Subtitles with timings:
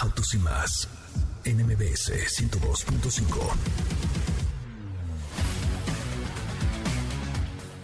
[0.00, 0.88] Autos y más
[1.44, 3.98] en MBS 102.5.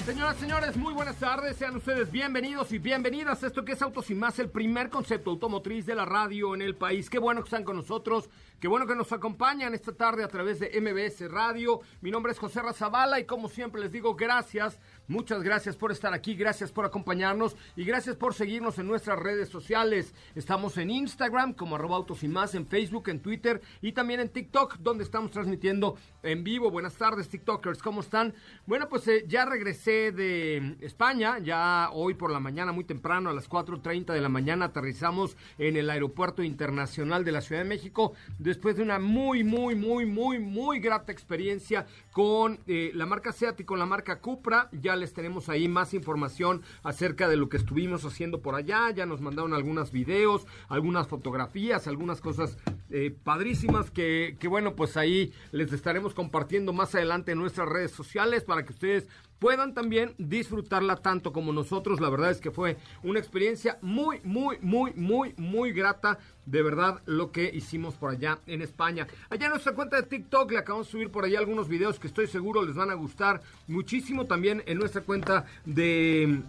[0.06, 1.56] Señoras, señores, muy buenas tardes.
[1.56, 5.30] Sean ustedes bienvenidos y bienvenidas a esto que es Autos y Más, el primer concepto
[5.30, 7.10] automotriz de la radio en el país.
[7.10, 10.60] Qué bueno que están con nosotros, qué bueno que nos acompañan esta tarde a través
[10.60, 11.80] de MBS Radio.
[12.00, 16.14] Mi nombre es José Razabala y como siempre les digo gracias Muchas gracias por estar
[16.14, 20.14] aquí, gracias por acompañarnos y gracias por seguirnos en nuestras redes sociales.
[20.34, 24.30] Estamos en Instagram como arroba autos y más, en Facebook, en Twitter y también en
[24.30, 26.70] TikTok, donde estamos transmitiendo en vivo.
[26.70, 28.32] Buenas tardes, TikTokers, ¿cómo están?
[28.64, 33.34] Bueno, pues eh, ya regresé de España, ya hoy por la mañana, muy temprano, a
[33.34, 38.14] las 4.30 de la mañana, aterrizamos en el Aeropuerto Internacional de la Ciudad de México,
[38.44, 43.60] después de una muy, muy, muy, muy, muy grata experiencia con eh, la marca Seat
[43.60, 44.68] y con la marca Cupra.
[44.70, 48.90] Ya les tenemos ahí más información acerca de lo que estuvimos haciendo por allá.
[48.90, 52.58] Ya nos mandaron algunos videos, algunas fotografías, algunas cosas
[52.90, 57.92] eh, padrísimas que, que, bueno, pues ahí les estaremos compartiendo más adelante en nuestras redes
[57.92, 59.08] sociales para que ustedes
[59.44, 62.00] puedan también disfrutarla tanto como nosotros.
[62.00, 66.18] La verdad es que fue una experiencia muy, muy, muy, muy, muy grata.
[66.46, 69.06] De verdad, lo que hicimos por allá en España.
[69.28, 72.06] Allá en nuestra cuenta de TikTok le acabamos de subir por allá algunos videos que
[72.06, 74.24] estoy seguro les van a gustar muchísimo.
[74.24, 76.40] También en nuestra cuenta de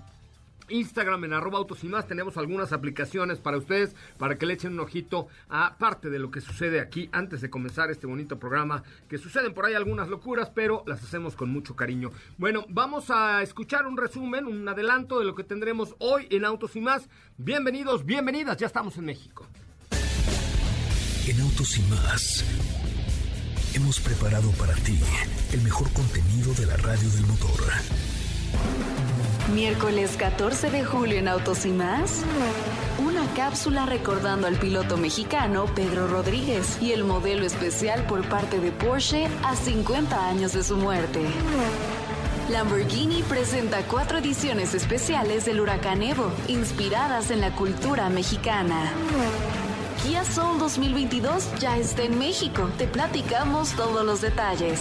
[0.69, 4.73] Instagram en arroba autos y más tenemos algunas aplicaciones para ustedes para que le echen
[4.73, 8.83] un ojito a parte de lo que sucede aquí antes de comenzar este bonito programa
[9.07, 12.11] que suceden por ahí algunas locuras pero las hacemos con mucho cariño.
[12.37, 16.75] Bueno vamos a escuchar un resumen un adelanto de lo que tendremos hoy en autos
[16.75, 17.07] y más.
[17.37, 19.47] Bienvenidos bienvenidas ya estamos en México.
[21.27, 22.45] En autos y más
[23.73, 24.97] hemos preparado para ti
[25.53, 27.59] el mejor contenido de la radio del motor
[29.53, 32.23] Miércoles 14 de julio en Autos y más.
[32.97, 38.71] Una cápsula recordando al piloto mexicano Pedro Rodríguez y el modelo especial por parte de
[38.71, 41.21] Porsche a 50 años de su muerte.
[42.49, 48.91] Lamborghini presenta cuatro ediciones especiales del Huracán Evo, inspiradas en la cultura mexicana.
[50.03, 52.69] Kia Soul 2022 ya está en México.
[52.77, 54.79] Te platicamos todos los detalles.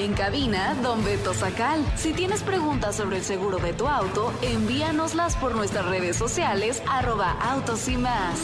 [0.00, 1.84] En cabina, Don Beto Sacal.
[1.94, 7.32] Si tienes preguntas sobre el seguro de tu auto, envíanoslas por nuestras redes sociales, arroba
[7.32, 8.38] autos y más.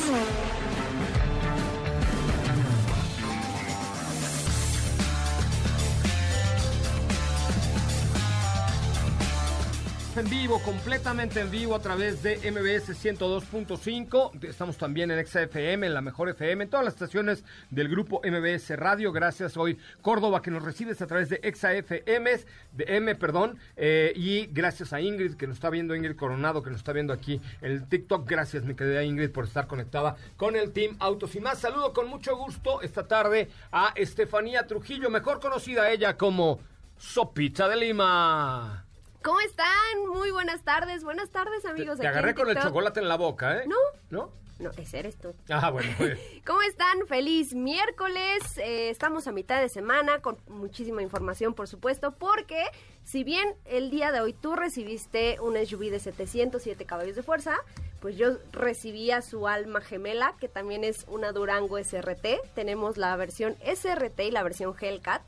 [10.18, 14.44] En vivo, completamente en vivo a través de MBS 102.5.
[14.44, 18.70] Estamos también en XFM, en la mejor FM, en todas las estaciones del grupo MBS
[18.76, 19.12] Radio.
[19.12, 22.30] Gracias hoy Córdoba que nos recibes a través de XFM,
[22.72, 23.58] de M, perdón.
[23.76, 27.12] Eh, y gracias a Ingrid que nos está viendo, Ingrid Coronado que nos está viendo
[27.12, 28.26] aquí en el TikTok.
[28.26, 31.58] Gracias mi querida Ingrid por estar conectada con el Team Autos y más.
[31.58, 36.60] Saludo con mucho gusto esta tarde a Estefanía Trujillo, mejor conocida ella como
[36.96, 38.85] Sopita de Lima.
[39.26, 40.06] ¿Cómo están?
[40.08, 41.02] Muy buenas tardes.
[41.02, 41.96] Buenas tardes, amigos.
[41.96, 43.64] Te, te agarré con el chocolate en la boca, ¿eh?
[43.66, 43.74] No.
[44.08, 44.30] ¿No?
[44.60, 45.34] No, ese eres tú.
[45.50, 45.90] Ah, bueno.
[46.46, 47.08] ¿Cómo están?
[47.08, 48.56] Feliz miércoles.
[48.58, 52.66] Eh, estamos a mitad de semana con muchísima información, por supuesto, porque
[53.02, 57.56] si bien el día de hoy tú recibiste un SUV de 707 caballos de fuerza,
[57.98, 62.54] pues yo recibía su alma gemela, que también es una Durango SRT.
[62.54, 65.22] Tenemos la versión SRT y la versión Hellcat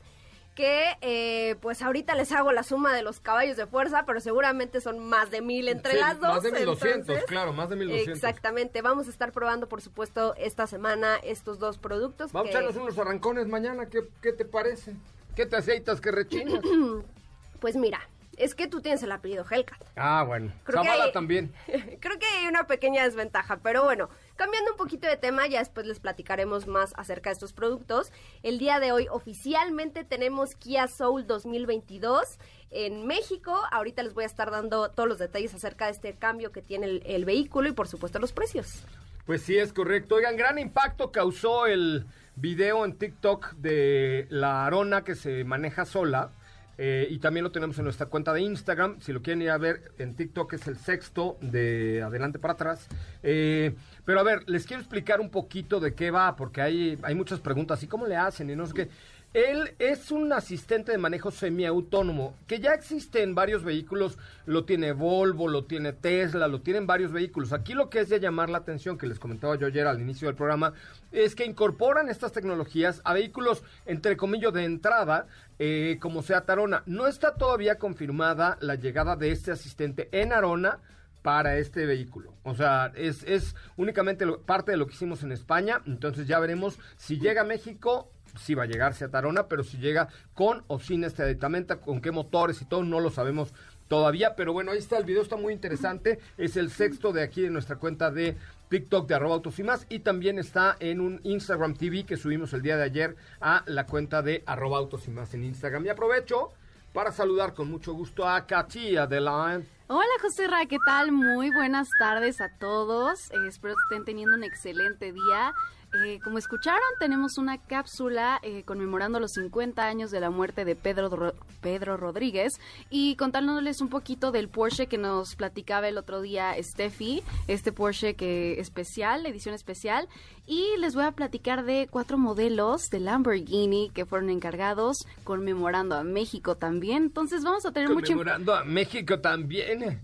[0.59, 4.81] que eh, pues ahorita les hago la suma de los caballos de fuerza, pero seguramente
[4.81, 6.33] son más de mil entre las dos.
[6.33, 8.13] Más de 1200, claro, más de 1200.
[8.13, 12.33] Exactamente, vamos a estar probando por supuesto esta semana estos dos productos.
[12.33, 14.97] Vamos a echarnos unos arrancones mañana, ¿qué, ¿qué te parece?
[15.33, 16.61] ¿Qué te aceitas, que rechinas?
[17.61, 18.01] pues mira,
[18.35, 19.81] es que tú tienes el apellido Hellcat.
[19.95, 20.51] Ah, bueno.
[20.65, 21.53] Creo Zavala también.
[22.01, 24.09] creo que hay una pequeña desventaja, pero bueno,
[24.39, 28.13] Cambiando un poquito de tema, ya después les platicaremos más acerca de estos productos.
[28.41, 32.39] El día de hoy oficialmente tenemos Kia Soul 2022
[32.71, 33.59] en México.
[33.69, 37.01] Ahorita les voy a estar dando todos los detalles acerca de este cambio que tiene
[37.03, 38.85] el, vehículo y por supuesto los precios.
[39.25, 40.15] Pues sí, es correcto.
[40.15, 42.05] Oigan, gran impacto causó el
[42.37, 46.31] video en TikTok de la Arona que se maneja sola.
[46.81, 49.01] Eh, y también lo tenemos en nuestra cuenta de Instagram.
[49.01, 52.87] Si lo quieren ir a ver en TikTok es el sexto de adelante para atrás.
[53.21, 57.15] Eh, pero a ver, les quiero explicar un poquito de qué va, porque hay, hay
[57.15, 57.83] muchas preguntas.
[57.83, 58.49] ¿Y cómo le hacen?
[58.49, 58.89] Y no sé qué.
[59.35, 64.17] Él es un asistente de manejo semiautónomo que ya existe en varios vehículos.
[64.47, 67.53] Lo tiene Volvo, lo tiene Tesla, lo tienen varios vehículos.
[67.53, 70.27] Aquí lo que es de llamar la atención, que les comentaba yo ayer al inicio
[70.27, 70.73] del programa,
[71.11, 75.27] es que incorporan estas tecnologías a vehículos, entre comillas, de entrada,
[75.59, 76.81] eh, como sea Tarona.
[76.87, 80.79] No está todavía confirmada la llegada de este asistente en Arona
[81.21, 82.33] para este vehículo.
[82.41, 85.83] O sea, es, es únicamente parte de lo que hicimos en España.
[85.85, 89.77] Entonces ya veremos si llega a México si va a llegar a Tarona, pero si
[89.77, 93.53] llega con o sin este aditamento, con qué motores y todo, no lo sabemos
[93.87, 97.41] todavía, pero bueno, ahí está el video, está muy interesante, es el sexto de aquí
[97.41, 98.37] de nuestra cuenta de
[98.69, 102.53] TikTok de arroba autos y más, y también está en un Instagram TV que subimos
[102.53, 105.85] el día de ayer a la cuenta de arroba autos y más en Instagram.
[105.85, 106.51] Y aprovecho
[106.93, 109.61] para saludar con mucho gusto a Katia de la...
[109.87, 111.11] Hola José Ra, ¿qué tal?
[111.11, 113.31] Muy buenas tardes a todos.
[113.31, 115.53] Eh, espero que estén teniendo un excelente día.
[115.91, 120.75] Eh, como escucharon, tenemos una cápsula eh, conmemorando los 50 años de la muerte de
[120.75, 122.59] Pedro, Pedro Rodríguez
[122.91, 128.13] y contándoles un poquito del Porsche que nos platicaba el otro día Steffi, este Porsche
[128.13, 130.07] que especial, edición especial,
[130.45, 136.03] y les voy a platicar de cuatro modelos de Lamborghini que fueron encargados conmemorando a
[136.03, 137.03] México también.
[137.03, 138.13] Entonces vamos a tener mucho...
[138.13, 140.01] Conmemorando a México también.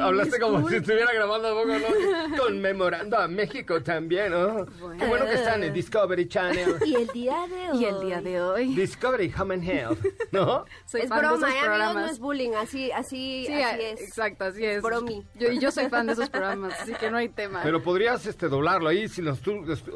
[0.00, 2.36] Hablaste como si estuviera grabando poco, ¿no?
[2.42, 4.66] Conmemorando a México también, ¿no?
[4.98, 6.76] Qué bueno que están en Discovery Channel.
[6.84, 7.78] Y el día de hoy.
[7.78, 8.74] Y el día de hoy.
[8.74, 9.98] Discovery Home and Health,
[10.32, 10.64] ¿no?
[10.86, 11.94] Soy es broma, ¿eh, amigos?
[11.94, 14.00] No es bullying, así, así, sí, así es.
[14.00, 14.82] Exacto, así es.
[14.82, 15.24] Bromi.
[15.34, 17.60] Yo, yo soy fan de esos programas, así que no hay tema.
[17.62, 19.40] Pero podrías este, doblarlo ahí si nos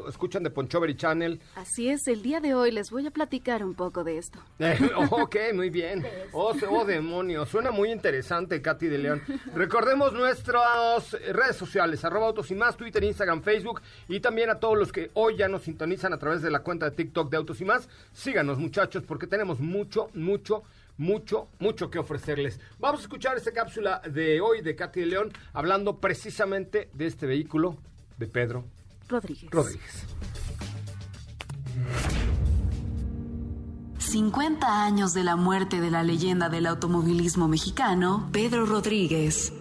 [0.07, 1.41] escuchan de Ponchovery Channel.
[1.55, 4.39] Así es, el día de hoy les voy a platicar un poco de esto.
[5.11, 6.05] ok, muy bien.
[6.31, 9.21] Oh, oh, demonios, suena muy interesante, Katy de León.
[9.73, 14.77] Recordemos nuestras redes sociales, arroba autos y más, Twitter, Instagram, Facebook y también a todos
[14.77, 17.59] los que hoy ya nos sintonizan a través de la cuenta de TikTok de Autos
[17.59, 17.89] y más.
[18.11, 20.61] Síganos muchachos porque tenemos mucho, mucho,
[20.97, 22.59] mucho, mucho que ofrecerles.
[22.77, 27.25] Vamos a escuchar esta cápsula de hoy de Katy de León hablando precisamente de este
[27.25, 27.75] vehículo
[28.19, 28.65] de Pedro
[29.09, 29.49] Rodríguez.
[29.49, 30.05] Rodríguez.
[33.97, 39.51] 50 años de la muerte de la leyenda del automovilismo mexicano, Pedro Rodríguez.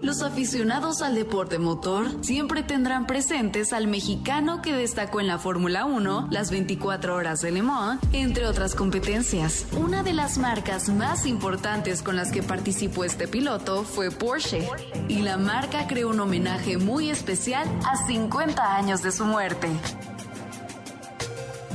[0.00, 5.86] Los aficionados al deporte motor siempre tendrán presentes al mexicano que destacó en la Fórmula
[5.86, 9.66] 1, las 24 horas de Le Mans, entre otras competencias.
[9.72, 14.68] Una de las marcas más importantes con las que participó este piloto fue Porsche,
[15.08, 19.68] y la marca creó un homenaje muy especial a 50 años de su muerte.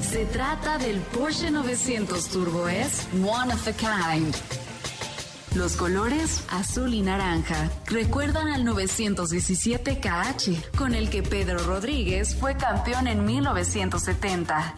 [0.02, 4.63] Se trata del Porsche 900 Turbo S One of a Kind.
[5.56, 12.58] Los colores azul y naranja recuerdan al 917 KH, con el que Pedro Rodríguez fue
[12.58, 14.74] campeón en 1970.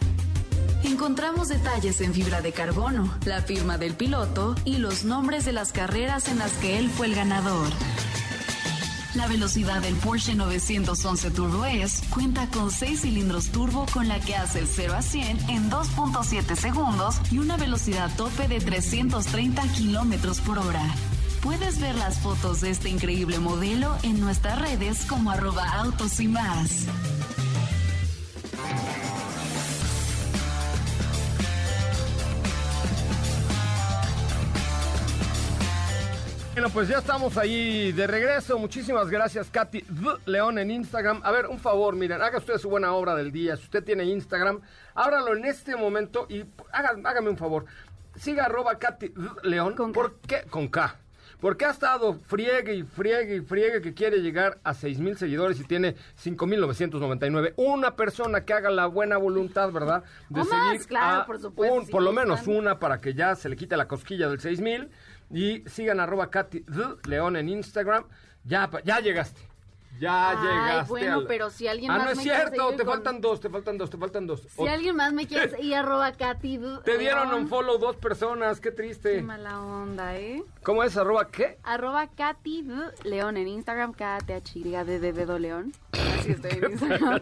[0.84, 5.72] Encontramos detalles en fibra de carbono, la firma del piloto y los nombres de las
[5.72, 7.68] carreras en las que él fue el ganador.
[9.16, 14.36] La velocidad del Porsche 911 Turbo S cuenta con 6 cilindros turbo con la que
[14.36, 20.40] hace el 0 a 100 en 2.7 segundos y una velocidad tope de 330 kilómetros
[20.40, 20.84] por hora.
[21.40, 26.28] Puedes ver las fotos de este increíble modelo en nuestras redes como arroba autos y
[26.28, 26.84] más.
[36.56, 38.58] Bueno, pues ya estamos ahí de regreso.
[38.58, 39.84] Muchísimas gracias, Katy
[40.24, 41.20] León en Instagram.
[41.22, 43.58] A ver, un favor, miren, haga usted su buena obra del día.
[43.58, 44.62] Si usted tiene Instagram,
[44.94, 47.66] ábralo en este momento y hágame un favor.
[48.14, 49.74] Siga arroba Katy León.
[49.74, 50.44] ¿Con ¿Por qué?
[50.48, 50.96] Con K.
[51.40, 55.60] Porque ha estado friegue y friegue y friegue que quiere llegar a 6 mil seguidores
[55.60, 55.94] y tiene
[56.24, 57.52] 5.999.
[57.56, 60.04] Una persona que haga la buena voluntad, ¿verdad?
[60.30, 61.90] De seguir claro, por supuesto.
[61.90, 64.88] por lo menos una para que ya se le quite la cosquilla del 6 mil.
[65.30, 66.64] Y sigan arroba Katy
[67.08, 68.04] León en Instagram.
[68.44, 69.40] Ya, ya llegaste.
[69.98, 70.90] Ya Ay, llegaste.
[70.90, 73.40] bueno, al- pero si alguien Ah, más no es me cierto, te con- faltan dos,
[73.40, 74.42] te faltan dos, te faltan dos.
[74.42, 76.60] Si O- alguien más me quiere y arroba Katy.
[76.84, 79.22] Te dieron un follow dos personas, qué Qué triste.
[79.22, 80.44] mala onda, ¿eh?
[80.62, 80.96] ¿Cómo es?
[80.98, 81.56] ¿Arroba qué?
[81.62, 82.66] Arroba Katy
[83.04, 85.72] León en Instagram, KTHYDDD León.
[85.92, 87.20] Así estoy en Instagram.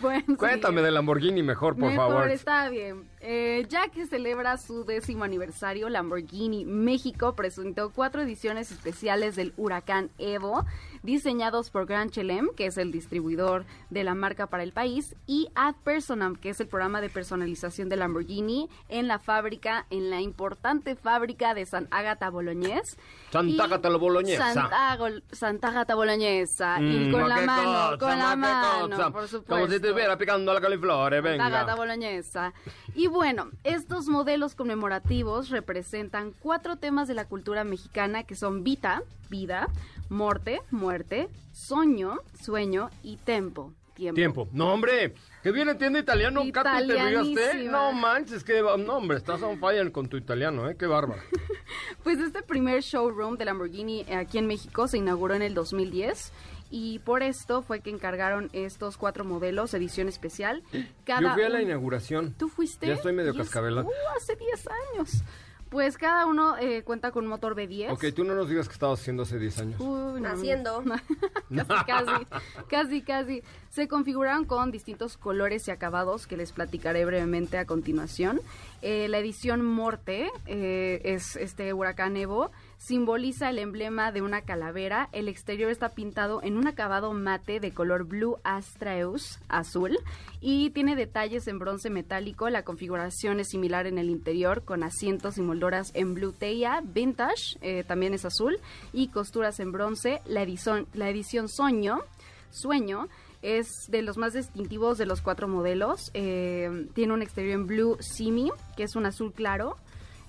[0.00, 0.84] Pueden Cuéntame seguir.
[0.86, 2.30] del Lamborghini mejor, por Mejor, favor.
[2.30, 3.08] está bien.
[3.26, 10.10] Eh, ya que celebra su décimo aniversario, Lamborghini México presentó cuatro ediciones especiales del Huracán
[10.18, 10.66] Evo,
[11.02, 15.48] diseñados por Grand Chelem, que es el distribuidor de la marca para el país, y
[15.54, 20.20] Ad Personam, que es el programa de personalización de Lamborghini en la fábrica, en la
[20.20, 22.98] importante fábrica de San Agata Boloñés.
[23.30, 24.52] Santa Y Ágata la Boloñesa.
[24.52, 26.76] Santa, Gol- Santa Agata Boloñesa.
[26.80, 29.10] y Mm, con ma la mano, cosa, con la mano, cosa.
[29.10, 29.54] por supuesto.
[29.54, 31.74] Como si estuviera picando la gata venga.
[31.74, 32.52] boloñesa.
[32.94, 39.04] Y bueno, estos modelos conmemorativos representan cuatro temas de la cultura mexicana que son vita,
[39.30, 39.68] vida,
[40.08, 44.16] morte, muerte, soño, sueño y tempo, tiempo.
[44.16, 44.48] Tiempo.
[44.50, 47.30] No, hombre, que bien entiende italiano, Katy, te rigaste.
[47.30, 47.70] Italianísima.
[47.70, 50.76] No manches, que no, hombre, estás on fire con tu italiano, ¿eh?
[50.76, 51.22] Qué bárbaro.
[52.02, 56.32] Pues este primer showroom de Lamborghini aquí en México se inauguró en el 2010
[56.76, 60.64] y por esto fue que encargaron estos cuatro modelos, edición especial.
[61.04, 62.34] Cada Yo fui a la un- inauguración.
[62.36, 62.88] ¿Tú fuiste?
[62.88, 63.86] Ya estoy medio cascabelado.
[63.86, 65.22] Uh, hace 10 años.
[65.70, 67.90] Pues cada uno eh, cuenta con un motor B10.
[67.92, 69.80] Ok, tú no nos digas que estabas haciendo hace 10 años.
[69.80, 70.28] Uy, no.
[70.28, 70.82] Haciendo.
[71.86, 72.26] casi, casi,
[72.68, 73.42] casi, casi.
[73.70, 78.40] Se configuraron con distintos colores y acabados que les platicaré brevemente a continuación.
[78.86, 82.50] Eh, la edición Morte eh, es este huracán Evo.
[82.76, 85.08] Simboliza el emblema de una calavera.
[85.12, 89.96] El exterior está pintado en un acabado mate de color blue astraeus, azul,
[90.42, 92.50] y tiene detalles en bronce metálico.
[92.50, 97.56] La configuración es similar en el interior, con asientos y molduras en blue teia vintage,
[97.62, 98.58] eh, también es azul,
[98.92, 100.20] y costuras en bronce.
[100.26, 102.02] La edición, la edición Soño,
[102.50, 103.08] Sueño,
[103.44, 106.10] es de los más distintivos de los cuatro modelos.
[106.14, 109.76] Eh, tiene un exterior en blue simi, que es un azul claro.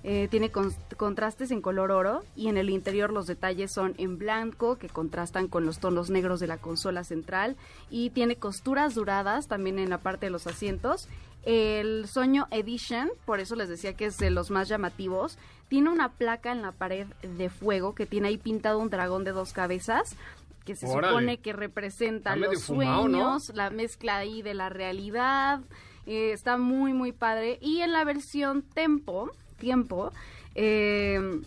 [0.04, 4.20] Eh, tiene con- contrastes en color oro y en el interior los detalles son en
[4.20, 7.56] blanco que contrastan con los tonos negros de la consola central
[7.90, 11.08] y tiene costuras doradas también en la parte de los asientos.
[11.44, 16.10] El Soño Edition, por eso les decía que es de los más llamativos, tiene una
[16.10, 20.16] placa en la pared de fuego que tiene ahí pintado un dragón de dos cabezas
[20.66, 21.10] que se Órale.
[21.14, 25.60] supone que representa los sueños, la mezcla ahí de la realidad.
[26.08, 27.58] eh, está muy, muy padre.
[27.62, 30.12] Y en la versión Tempo, Tiempo,
[30.54, 31.42] eh,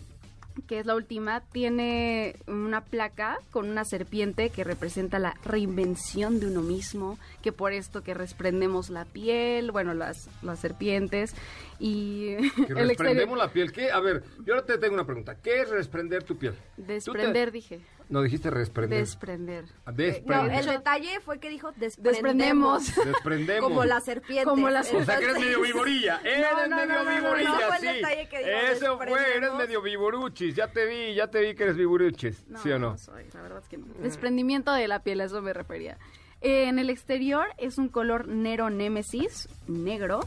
[0.67, 6.47] que es la última, tiene una placa con una serpiente que representa la reinvención de
[6.47, 11.33] uno mismo, que por esto que desprendemos la piel, bueno, las, las serpientes
[11.79, 13.37] y Que el exterior.
[13.37, 13.71] la piel.
[13.71, 13.91] ¿Qué?
[13.91, 15.35] A ver, yo ahora te tengo una pregunta.
[15.35, 16.53] ¿Qué es desprender tu piel?
[16.75, 17.79] Te- Desprender, dije.
[18.09, 18.99] No, dijiste desprender.
[18.99, 19.65] Desprender.
[19.85, 20.59] Ah, No, Desprender.
[20.59, 22.87] el detalle fue que dijo desprendemos.
[22.87, 22.95] Desprendemos.
[23.05, 23.63] Desprendemos.
[23.69, 24.45] Como la serpiente.
[24.45, 26.19] Como la O sea que eres medio viborilla.
[26.23, 28.97] Eres No, no, medio no, no, no, viborilla, no fue el detalle que digo, Eso
[28.97, 30.55] fue, eres medio viboruchis.
[30.55, 32.43] Ya te vi, ya te vi que eres viboruchis.
[32.63, 32.97] ¿Sí o no?
[32.97, 33.85] soy, la verdad es que no.
[33.99, 35.97] Desprendimiento de la piel, a eso me refería.
[36.41, 40.21] Eh, en el exterior es un color Nero Nemesis, negro.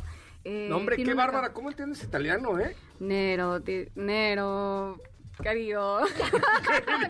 [0.44, 1.52] Eh, No, hombre, qué bárbara.
[1.52, 2.76] ¿Cómo entiendes italiano, eh?
[3.00, 5.00] Nero, ti- Nero,
[5.40, 6.00] querido.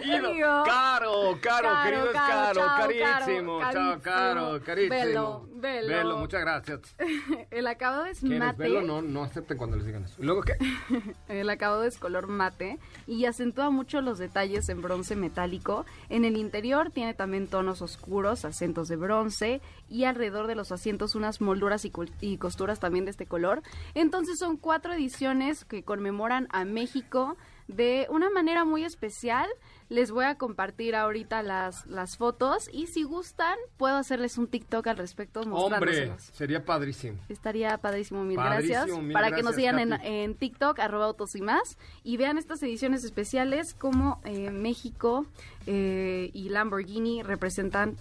[0.03, 0.63] Querido.
[0.65, 3.59] Caro, caro, querido es caro, chao, carísimo.
[3.61, 4.91] caro, Chao, caro, carísimo.
[4.97, 5.49] carísimo.
[5.63, 6.17] Velo, velo.
[6.19, 6.81] muchas gracias.
[7.51, 8.59] el acabado es ¿Quieres mate.
[8.59, 8.83] verlo?
[8.83, 10.17] No, no acepten cuando les digan eso.
[10.21, 10.55] ¿Y luego qué?
[11.29, 15.87] El acabado es color mate y acentúa mucho los detalles en bronce metálico.
[16.09, 21.15] En el interior tiene también tonos oscuros, acentos de bronce y alrededor de los asientos
[21.15, 23.63] unas molduras y, y costuras también de este color.
[23.95, 27.37] Entonces son cuatro ediciones que conmemoran a México
[27.75, 29.49] de una manera muy especial.
[29.89, 34.87] Les voy a compartir ahorita las, las fotos y si gustan puedo hacerles un TikTok
[34.87, 37.19] al respecto Hombre, sería padrísimo.
[37.29, 39.03] Estaría padrísimo, mil Padrísimo, gracias.
[39.03, 42.63] mil Para que nos sigan en, en TikTok, arroba autos y más, y vean estas
[42.63, 45.27] ediciones especiales como eh, México
[45.67, 47.97] eh, y Lamborghini representan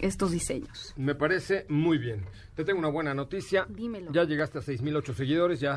[0.00, 0.94] estos diseños.
[0.96, 2.24] Me parece muy bien.
[2.54, 3.66] Te tengo una buena noticia.
[3.68, 4.12] Dímelo.
[4.12, 5.76] Ya llegaste a 6.008 seguidores, ya.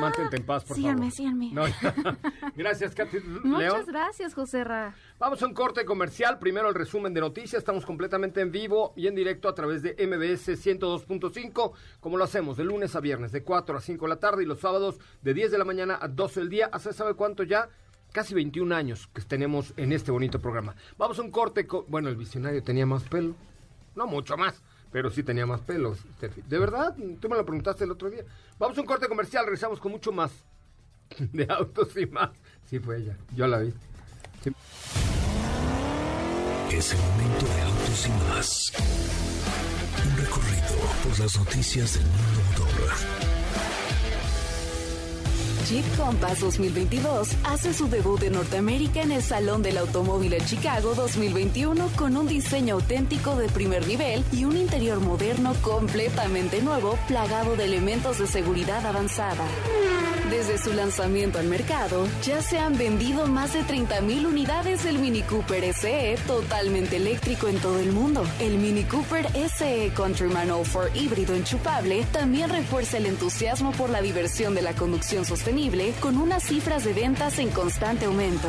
[0.00, 1.12] Mantente en paz, por Síganme, favor.
[1.12, 1.50] síganme.
[1.52, 1.94] No, ya.
[2.56, 3.84] Gracias, Katy Muchas León.
[3.86, 4.94] gracias, José Ra.
[5.18, 6.38] Vamos a un corte comercial.
[6.38, 7.60] Primero el resumen de noticias.
[7.60, 12.56] Estamos completamente en vivo y en directo a través de MBS 102.5, como lo hacemos
[12.56, 15.34] de lunes a viernes, de 4 a 5 de la tarde y los sábados de
[15.34, 16.70] 10 de la mañana a 12 del día.
[16.72, 17.68] ¿Hace sabe cuánto ya?
[18.12, 20.74] Casi 21 años que tenemos en este bonito programa.
[20.98, 21.66] Vamos a un corte.
[21.66, 23.34] co- Bueno, el visionario tenía más pelo.
[23.94, 25.98] No mucho más, pero sí tenía más pelos.
[26.20, 28.22] De verdad, tú me lo preguntaste el otro día.
[28.58, 29.44] Vamos a un corte comercial.
[29.44, 30.30] Regresamos con mucho más
[31.18, 32.30] de autos y más.
[32.68, 33.16] Sí, fue ella.
[33.34, 33.72] Yo la vi.
[34.44, 34.52] Sí.
[36.70, 38.72] Es el momento de autos y más.
[40.04, 43.21] Un recorrido por las noticias del mundo motor.
[45.72, 50.94] Jeep Compass 2022 hace su debut en Norteamérica en el Salón del Automóvil en Chicago
[50.94, 57.56] 2021 con un diseño auténtico de primer nivel y un interior moderno completamente nuevo plagado
[57.56, 59.46] de elementos de seguridad avanzada.
[60.42, 65.22] Desde su lanzamiento al mercado, ya se han vendido más de 30.000 unidades del Mini
[65.22, 68.24] Cooper SE totalmente eléctrico en todo el mundo.
[68.40, 74.56] El Mini Cooper SE Countryman All-4 híbrido enchupable también refuerza el entusiasmo por la diversión
[74.56, 78.48] de la conducción sostenible con unas cifras de ventas en constante aumento.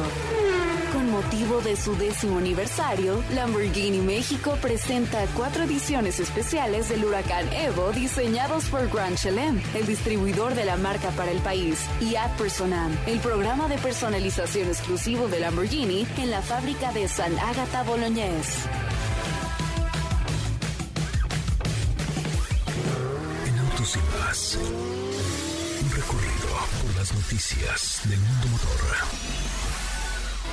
[1.14, 8.66] Motivo de su décimo aniversario, Lamborghini México presenta cuatro ediciones especiales del Huracán Evo diseñados
[8.66, 13.20] por Grand Chelem, el distribuidor de la marca para el país, y Ad Personam, el
[13.20, 18.68] programa de personalización exclusivo de Lamborghini en la fábrica de San Agata Bolognese.
[23.46, 24.58] En Autos y más.
[25.84, 26.50] Un recorrido
[26.82, 29.53] por las noticias del mundo motor.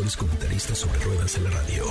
[0.00, 1.84] Mejores comentaristas sobre ruedas en la radio.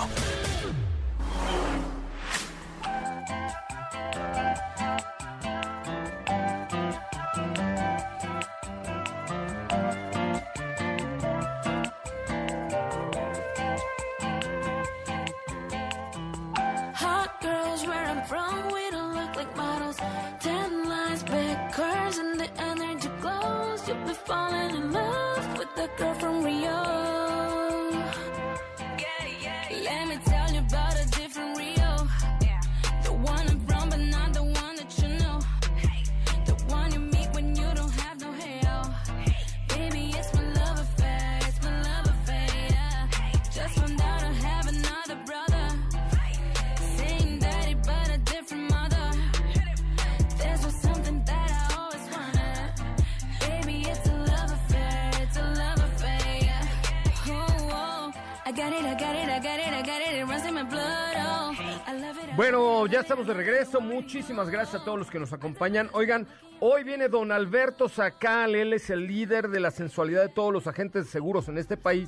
[62.39, 63.81] Bueno, ya estamos de regreso.
[63.81, 65.89] Muchísimas gracias a todos los que nos acompañan.
[65.91, 66.25] Oigan,
[66.61, 68.55] hoy viene don Alberto Sacal.
[68.55, 71.75] Él es el líder de la sensualidad de todos los agentes de seguros en este
[71.75, 72.07] país.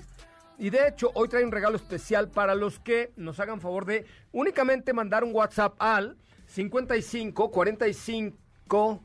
[0.57, 4.05] Y de hecho, hoy trae un regalo especial para los que nos hagan favor de
[4.31, 6.15] únicamente mandar un WhatsApp al
[6.45, 9.03] 55 45.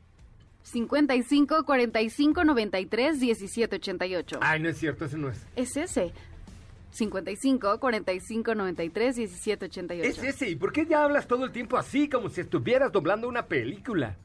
[0.62, 4.39] 55 45 93 17 88.
[4.43, 5.45] Ay, no es cierto, ese no es.
[5.57, 6.12] Es ese.
[6.97, 10.09] 55 45 93 17 88.
[10.09, 10.49] Es ese.
[10.49, 14.17] ¿Y por qué ya hablas todo el tiempo así, como si estuvieras doblando una película?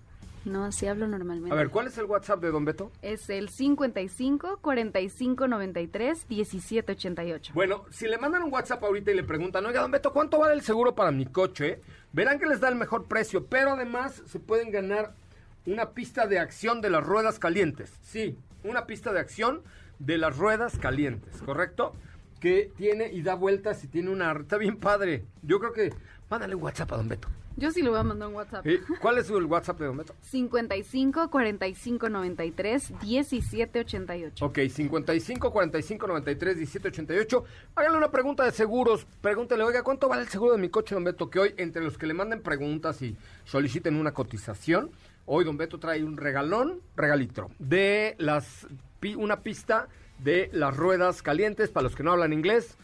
[0.44, 1.54] No, así hablo normalmente.
[1.54, 2.92] A ver, ¿cuál es el WhatsApp de Don Beto?
[3.02, 7.52] Es el 55 45 93 17 88.
[7.54, 10.56] Bueno, si le mandan un WhatsApp ahorita y le preguntan, oiga, don Beto, ¿cuánto vale
[10.56, 11.82] el seguro para mi coche?
[12.12, 15.14] Verán que les da el mejor precio, pero además se pueden ganar
[15.68, 17.94] una pista de acción de las ruedas calientes.
[18.02, 19.62] Sí, una pista de acción
[20.00, 21.94] de las ruedas calientes, ¿correcto?
[22.42, 24.34] Que tiene y da vueltas y tiene una...
[24.34, 25.24] Está bien padre.
[25.44, 25.94] Yo creo que...
[26.30, 27.30] Mándale un WhatsApp a don Beto.
[27.58, 28.66] Yo sí le voy a mandar un WhatsApp.
[28.66, 30.16] Eh, ¿Cuál es el WhatsApp de don Beto?
[30.22, 34.46] 55 45 93 17 88.
[34.46, 37.44] Ok, 55 45 93 17 88.
[37.76, 39.06] Háganle una pregunta de seguros.
[39.22, 41.30] Pregúntele, oiga, ¿cuánto vale el seguro de mi coche, don Beto?
[41.30, 44.90] Que hoy, entre los que le manden preguntas y soliciten una cotización,
[45.26, 48.66] hoy don Beto trae un regalón, regalitro, de las
[49.02, 49.90] pi- una pista
[50.24, 51.70] de las ruedas calientes.
[51.70, 52.78] Para los que no hablan inglés,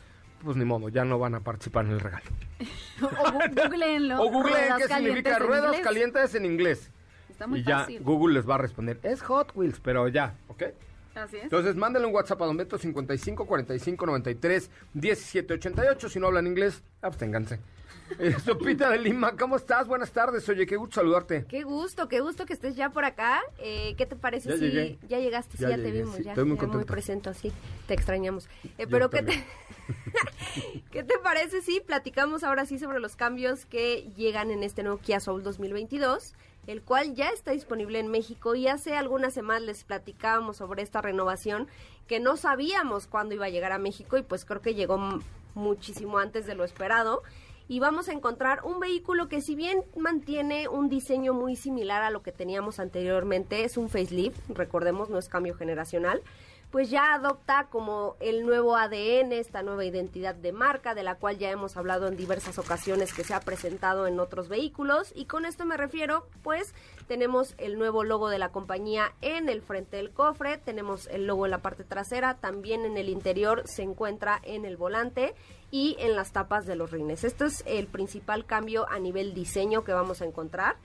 [0.44, 2.26] pues ni modo, ya no van a participar en el regalo.
[3.00, 4.22] O googleenlo.
[4.24, 5.82] O googleen qué significa ruedas inglés.
[5.84, 6.92] calientes en inglés.
[7.30, 8.02] Está muy y ya fácil.
[8.02, 10.64] Google les va a responder, es Hot Wheels, pero ya, ¿ok?
[11.14, 11.44] Así es.
[11.44, 16.10] Entonces, mándenle un WhatsApp a Don Beto 55 45 93 17 88.
[16.10, 17.60] Si no hablan inglés, absténganse.
[18.20, 19.88] Eh, Sopita de Lima, ¿cómo estás?
[19.88, 20.48] Buenas tardes.
[20.50, 21.46] Oye, qué gusto saludarte.
[21.48, 23.42] Qué gusto, qué gusto que estés ya por acá.
[23.60, 24.98] Eh, ¿Qué te parece Ya si llegué.
[25.08, 25.58] ya llegaste?
[25.58, 26.86] Ya sí, ya te vimos, sí, ya, estoy muy contento.
[26.88, 27.52] presento, sí,
[27.86, 28.48] te extrañamos.
[28.78, 29.44] Eh, pero ¿qué te.
[30.92, 35.00] ¿qué te parece si platicamos ahora sí sobre los cambios que llegan en este nuevo
[35.00, 36.34] Kia Soul 2022?
[36.66, 41.02] El cual ya está disponible en México y hace algunas semanas les platicábamos sobre esta
[41.02, 41.68] renovación
[42.08, 44.98] que no sabíamos cuándo iba a llegar a México y pues creo que llegó
[45.56, 47.24] muchísimo antes de lo esperado.
[47.68, 52.10] Y vamos a encontrar un vehículo que si bien mantiene un diseño muy similar a
[52.10, 56.22] lo que teníamos anteriormente, es un facelift, recordemos, no es cambio generacional,
[56.72, 61.38] pues ya adopta como el nuevo ADN, esta nueva identidad de marca, de la cual
[61.38, 65.14] ya hemos hablado en diversas ocasiones que se ha presentado en otros vehículos.
[65.16, 66.76] Y con esto me refiero, pues
[67.08, 71.46] tenemos el nuevo logo de la compañía en el frente del cofre, tenemos el logo
[71.46, 75.36] en la parte trasera, también en el interior se encuentra en el volante
[75.72, 77.24] y en las tapas de los rines.
[77.24, 80.76] Esto es el principal cambio a nivel diseño que vamos a encontrar.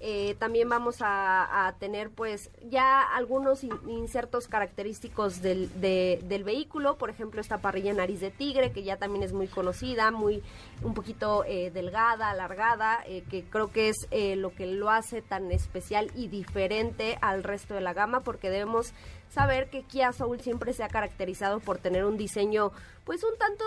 [0.00, 6.96] Eh, también vamos a, tener pues ya algunos in- insertos característicos del, de- del vehículo,
[6.98, 10.40] por ejemplo esta parrilla nariz de tigre que ya también es muy conocida, muy
[10.84, 15.20] un poquito eh, delgada, alargada, eh, que creo que es eh, lo que lo hace
[15.20, 18.92] tan especial y diferente al resto de la gama porque debemos
[19.30, 22.70] saber que Kia Soul siempre se ha caracterizado por tener un diseño
[23.04, 23.64] pues un tanto...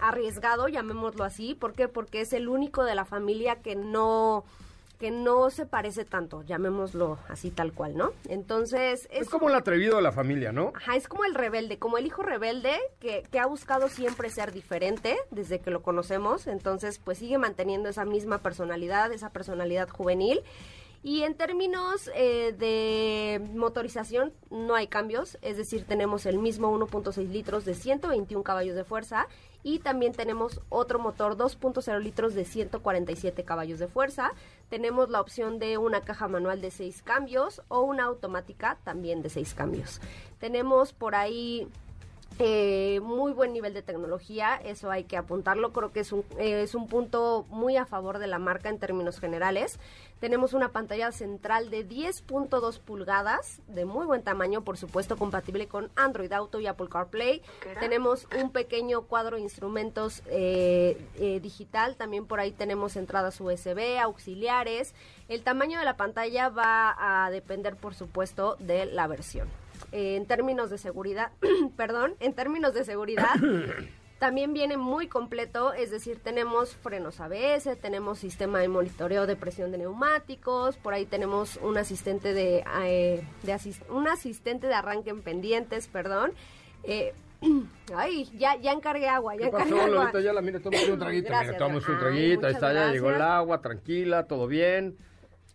[0.00, 1.88] arriesgado, llamémoslo así, ¿por qué?
[1.88, 4.44] Porque es el único de la familia que no
[5.04, 8.12] que no se parece tanto, llamémoslo así tal cual, ¿no?
[8.26, 10.72] Entonces Es como el atrevido de la familia, ¿no?
[10.74, 14.50] Ajá, es como el rebelde, como el hijo rebelde que, que ha buscado siempre ser
[14.50, 20.42] diferente desde que lo conocemos, entonces pues sigue manteniendo esa misma personalidad, esa personalidad juvenil.
[21.04, 27.28] Y en términos eh, de motorización no hay cambios, es decir, tenemos el mismo 1.6
[27.28, 29.28] litros de 121 caballos de fuerza
[29.62, 34.32] y también tenemos otro motor 2.0 litros de 147 caballos de fuerza.
[34.70, 39.28] Tenemos la opción de una caja manual de 6 cambios o una automática también de
[39.28, 40.00] 6 cambios.
[40.40, 41.68] Tenemos por ahí
[42.38, 46.62] eh, muy buen nivel de tecnología, eso hay que apuntarlo, creo que es un, eh,
[46.62, 49.78] es un punto muy a favor de la marca en términos generales.
[50.20, 55.90] Tenemos una pantalla central de 10.2 pulgadas, de muy buen tamaño, por supuesto, compatible con
[55.96, 57.42] Android Auto y Apple CarPlay.
[57.78, 63.98] Tenemos un pequeño cuadro de instrumentos eh, eh, digital, también por ahí tenemos entradas USB,
[64.00, 64.94] auxiliares.
[65.28, 69.63] El tamaño de la pantalla va a depender, por supuesto, de la versión.
[69.92, 71.30] Eh, en términos de seguridad,
[71.76, 73.28] perdón, en términos de seguridad,
[74.18, 79.70] también viene muy completo, es decir, tenemos frenos ABS, tenemos sistema de monitoreo de presión
[79.70, 85.10] de neumáticos, por ahí tenemos un asistente de, eh, de asis- un asistente de arranque
[85.10, 86.32] en pendientes, perdón.
[86.84, 87.12] Eh,
[87.94, 90.00] ay, ya, ya encargué agua, ya ¿Qué pasó, encargué agua.
[90.04, 90.20] Lolita?
[90.20, 91.28] Ya la mira, un traguito.
[91.28, 92.46] Gracias, mira, un ay, traguito.
[92.46, 93.36] Ahí muchas está, ya llegó el gracias.
[93.36, 94.96] agua, tranquila, todo bien.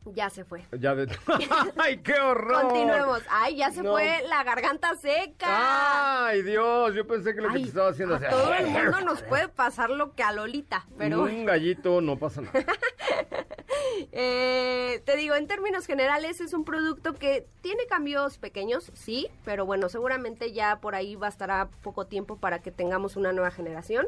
[0.06, 0.66] Ya se fue.
[0.72, 1.08] Ya de...
[1.78, 2.62] ¡Ay, qué horror!
[2.64, 3.22] Continuemos.
[3.30, 3.92] Ay, ya se No.
[3.92, 6.26] fue la garganta seca.
[6.28, 6.94] ¡Ay, Dios!
[6.96, 9.90] Yo pensé que lo que te estaba haciendo a todo el mundo nos puede pasar
[9.90, 12.54] lo que a Lolita, pero Un gallito, no pasa nada.
[14.12, 19.66] eh, te digo, en términos generales es un producto que tiene cambios pequeños, sí, pero
[19.66, 24.08] bueno, seguramente ya por ahí bastará poco tiempo para que tengamos una nueva generación.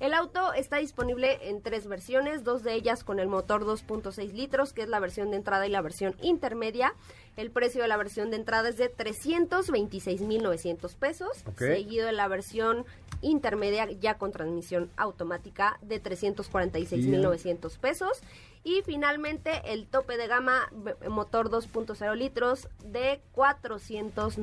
[0.00, 4.72] El auto está disponible en tres versiones, dos de ellas con el motor 2.6 litros,
[4.72, 6.94] que es la versión de entrada y la versión intermedia.
[7.36, 11.28] El precio de la versión de entrada es de 326.900 pesos,
[11.74, 12.84] seguido de la versión
[13.22, 18.20] intermedia ya con transmisión automática de 346.900 pesos.
[18.62, 24.36] Y finalmente el tope de gama b- motor 2.0 litros de 400,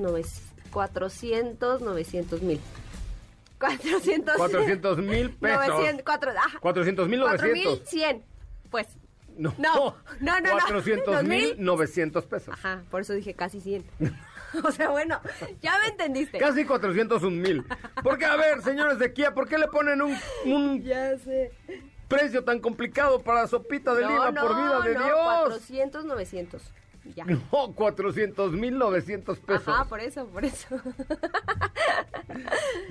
[0.72, 2.60] 400 900 mil.
[3.62, 5.67] 400 400 mil pesos.
[5.67, 7.63] 900, cuatro- ajá, 400 mil 900.
[7.63, 8.24] 4100.
[8.69, 8.88] Pues,
[9.38, 10.52] No, No, no, no, no.
[10.60, 12.54] 400 mil 900 pesos.
[12.54, 13.86] ajá, por eso dije casi 100.
[14.65, 15.21] o sea, bueno,
[15.62, 16.38] ya me entendiste.
[16.38, 17.63] Casi 401 mil.
[18.04, 21.52] Porque, a ver, señores de Kia, ¿por qué le ponen un, un Ya sé.
[22.10, 25.19] precio tan complicado para sopita de lima por vida de no, Dios?
[25.24, 26.62] 400, 900.
[27.16, 27.26] Ya.
[27.26, 29.68] No, 400 mil 900 pesos.
[29.68, 30.68] Ajá, por eso, por eso.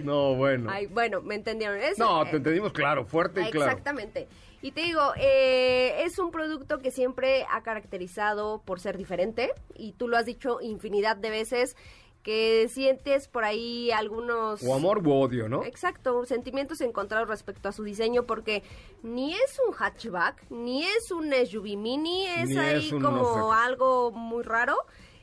[0.02, 0.70] No, bueno.
[0.70, 1.78] Ay, bueno, me entendieron.
[1.78, 3.70] Eso, no, te entendimos claro, fuerte y claro.
[3.70, 4.28] Exactamente.
[4.62, 9.92] Y te digo, eh, es un producto que siempre ha caracterizado por ser diferente y
[9.92, 11.76] tú lo has dicho infinidad de veces
[12.22, 14.62] que sientes por ahí algunos...
[14.62, 15.64] O amor u odio, ¿no?
[15.64, 18.62] Exacto, sentimientos encontrados respecto a su diseño porque
[19.02, 23.34] ni es un hatchback, ni es un SUV mini, es Ni ahí es como no
[23.34, 23.66] sé qué.
[23.66, 24.76] algo muy raro.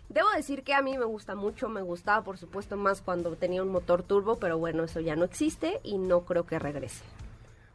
[0.09, 3.61] Debo decir que a mí me gusta mucho, me gustaba por supuesto más cuando tenía
[3.61, 7.03] un motor turbo, pero bueno, eso ya no existe y no creo que regrese.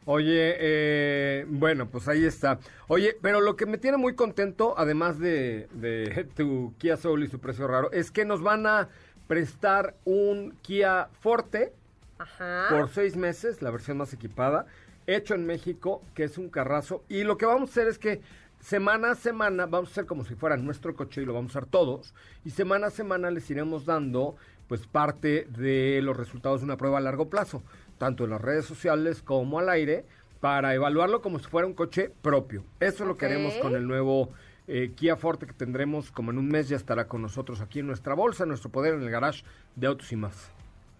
[0.05, 2.59] Oye, eh, bueno, pues ahí está.
[2.87, 7.27] Oye, pero lo que me tiene muy contento, además de, de tu Kia Soul y
[7.29, 8.89] su precio raro, es que nos van a
[9.27, 11.73] prestar un Kia Forte
[12.17, 12.67] Ajá.
[12.69, 14.65] por seis meses, la versión más equipada,
[15.07, 17.03] hecho en México, que es un carrazo.
[17.09, 18.21] Y lo que vamos a hacer es que
[18.59, 21.59] semana a semana, vamos a hacer como si fuera nuestro coche y lo vamos a
[21.59, 22.13] hacer todos.
[22.45, 24.35] Y semana a semana les iremos dando
[24.67, 27.61] pues parte de los resultados de una prueba a largo plazo,
[27.97, 30.05] tanto en las redes sociales como al aire,
[30.39, 32.63] para evaluarlo como si fuera un coche propio.
[32.79, 33.19] Eso lo Ok.
[33.19, 34.29] queremos con el nuevo
[34.67, 37.87] eh, Kia Forte que tendremos como en un mes, ya estará con nosotros aquí en
[37.87, 39.43] nuestra bolsa, en nuestro poder, en el garage
[39.75, 40.51] de Autos y más.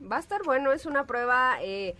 [0.02, 1.96] Va a estar bueno, es una prueba eh,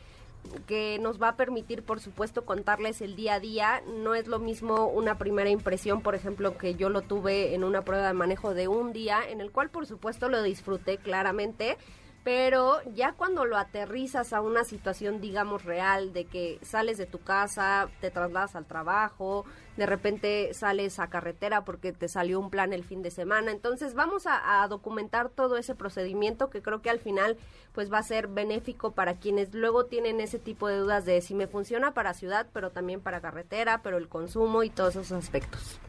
[0.68, 3.82] que nos va a permitir, por supuesto, contarles el día a día.
[4.02, 7.84] No es lo mismo una primera impresión, por ejemplo, que yo lo tuve en una
[7.84, 11.78] prueba de manejo de un día, en el cual, por supuesto, lo disfruté claramente.
[12.24, 17.20] Pero ya cuando lo aterrizas a una situación, digamos, real, de que sales de tu
[17.20, 19.44] casa, te trasladas al trabajo,
[19.76, 23.52] de repente sales a carretera porque te salió un plan el fin de semana.
[23.52, 27.38] Entonces vamos a, a documentar todo ese procedimiento que creo que al final
[27.74, 31.34] pues va a ser benéfico para quienes luego tienen ese tipo de dudas de si
[31.34, 35.80] me funciona para ciudad, pero también para carretera, pero el consumo y todos esos aspectos.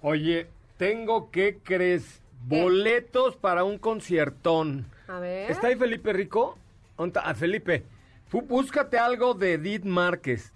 [0.00, 4.86] Oye, tengo que crees boletos para un conciertón.
[5.08, 5.50] A ver.
[5.50, 6.58] ¿Está ahí Felipe Rico?
[6.96, 7.28] ¿Dónde está?
[7.28, 7.84] Ah, Felipe,
[8.30, 10.52] búscate algo de Edith Márquez.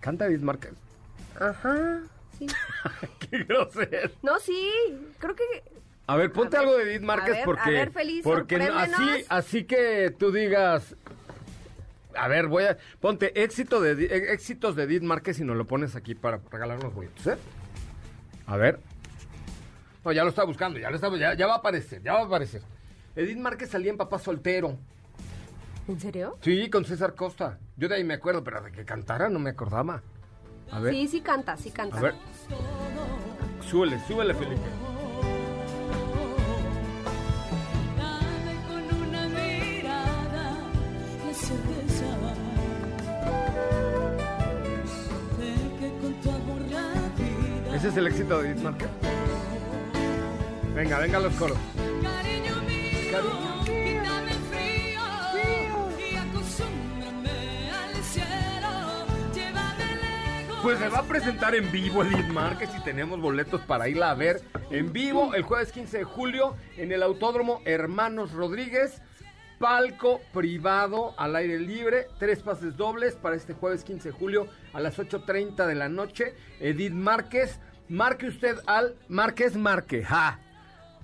[0.00, 0.72] ¿Canta Edith Márquez?
[1.38, 2.02] Ajá,
[2.38, 2.46] sí.
[3.30, 4.10] Qué grosero.
[4.22, 4.72] No, sí,
[5.18, 5.44] creo que...
[6.08, 7.68] A ver, ponte A ver, algo de Edith Márquez a ver, porque...
[7.68, 10.94] a ver, Feliz, porque así, así que tú digas...
[12.14, 12.78] A ver, voy a...
[13.00, 16.78] Ponte éxito de, eh, éxitos de Edith Márquez y nos lo pones aquí para regalar
[16.78, 17.36] unos boletos, ¿eh?
[18.46, 18.80] A ver.
[20.04, 22.20] No, ya lo está buscando, ya lo está, ya, ya va a aparecer, ya va
[22.20, 22.62] a aparecer.
[23.16, 24.76] Edith Márquez salía en Papá Soltero.
[25.88, 26.36] ¿En serio?
[26.42, 27.58] Sí, con César Costa.
[27.76, 30.02] Yo de ahí me acuerdo, pero de que cantara no me acordaba.
[30.70, 31.96] A ver, Sí, sí canta, sí canta.
[31.98, 32.14] a ver.
[33.62, 34.62] Súbele, súbele, Felipe.
[47.74, 48.88] Ese es el éxito de Edith Márquez.
[50.74, 51.58] Venga, venga los coros.
[60.66, 64.14] Pues se va a presentar en vivo Edith Márquez y tenemos boletos para irla a
[64.14, 69.00] ver en vivo el jueves 15 de julio en el Autódromo Hermanos Rodríguez.
[69.60, 74.80] Palco privado al aire libre, tres pases dobles para este jueves 15 de julio a
[74.80, 76.34] las 8.30 de la noche.
[76.58, 80.40] Edith Márquez, marque usted al Márquez Marque, ja.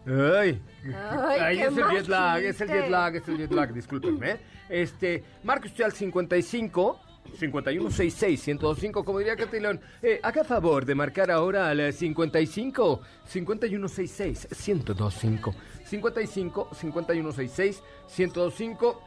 [0.07, 3.73] Ay, Ay, Ay, es el jet lag, es el jet lag, es el jet lag,
[3.73, 4.38] discúlpenme.
[4.69, 7.01] Este, marque usted al 55
[7.38, 9.81] 5166 1025, como diría Katy León.
[10.03, 15.55] Eh, haga favor de marcar ahora al 55 5166 1025.
[15.85, 17.83] 55 5166
[18.19, 19.03] 1025.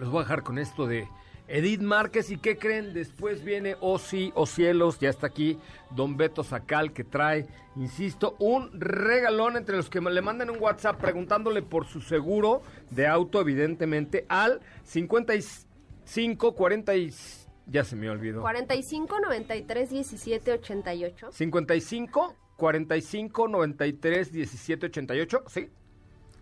[0.00, 1.08] Los voy a dejar con esto de
[1.50, 2.30] Edith Márquez.
[2.30, 2.94] ¿Y qué creen?
[2.94, 4.98] Después viene Oh sí, oh cielos.
[4.98, 5.58] Ya está aquí
[5.90, 11.00] Don Beto Sacal que trae, insisto, un regalón entre los que le mandan un WhatsApp
[11.00, 17.14] preguntándole por su seguro de auto, evidentemente, al 55 40 y...
[17.66, 18.40] Ya se me olvidó.
[18.40, 21.28] 45 93 17 88.
[21.30, 25.70] 55 45 93 17 88, ¿sí?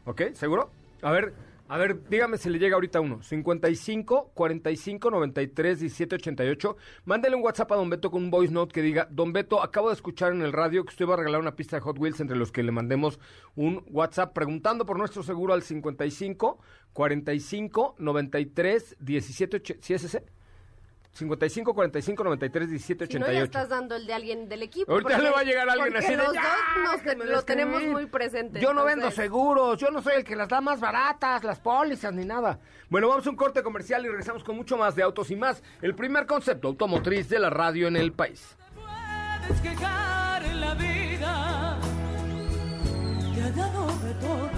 [0.07, 0.23] ¿Ok?
[0.33, 0.71] ¿Seguro?
[1.03, 1.35] A ver,
[1.69, 3.23] a ver, dígame si le llega ahorita uno.
[3.23, 6.77] 55 45 93 17 88.
[7.05, 9.89] Mándele un WhatsApp a Don Beto con un voice note que diga, Don Beto, acabo
[9.89, 12.21] de escuchar en el radio que usted va a regalar una pista de Hot Wheels
[12.21, 13.21] entre los que le mandemos
[13.55, 16.59] un WhatsApp preguntando por nuestro seguro al 55
[16.95, 19.81] 45 93 17 88.
[19.85, 20.38] ¿Sí es ese?
[21.13, 23.39] 55 45 93 17 Si no, 88.
[23.39, 24.93] ya estás dando el de alguien del equipo.
[24.93, 27.75] Ahorita porque- le va a llegar alguien así de, los "Ya, dos nos- lo tenemos
[27.77, 27.93] escribir".
[27.93, 28.61] muy presente.
[28.61, 32.13] Yo no vendo seguros, yo no soy el que las da más baratas, las pólizas
[32.15, 32.61] ni nada.
[32.89, 35.63] Bueno, vamos a un corte comercial y regresamos con mucho más de autos y más.
[35.83, 38.57] El primer concepto automotriz de la radio en el país.
[39.47, 41.79] puedes quejar en la vida.
[43.35, 44.58] Te ha dado de todo.